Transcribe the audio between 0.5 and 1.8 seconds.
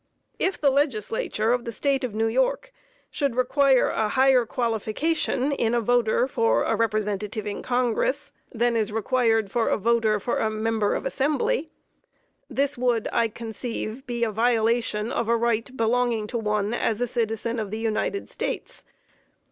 the Legislature of the